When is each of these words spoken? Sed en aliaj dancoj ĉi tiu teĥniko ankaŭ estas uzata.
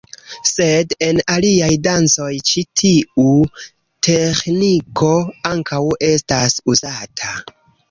Sed 0.51 0.93
en 1.07 1.19
aliaj 1.33 1.67
dancoj 1.87 2.29
ĉi 2.53 2.63
tiu 2.83 3.27
teĥniko 4.09 5.13
ankaŭ 5.53 5.85
estas 6.11 6.61
uzata. 6.75 7.33